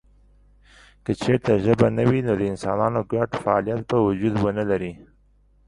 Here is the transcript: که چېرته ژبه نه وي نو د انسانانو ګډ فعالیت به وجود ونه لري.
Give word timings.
که 1.03 1.11
چېرته 1.23 1.51
ژبه 1.65 1.87
نه 1.97 2.03
وي 2.09 2.19
نو 2.27 2.33
د 2.39 2.43
انسانانو 2.53 3.01
ګډ 3.13 3.29
فعالیت 3.43 3.81
به 3.89 3.97
وجود 4.07 4.33
ونه 4.39 4.63
لري. 4.71 4.93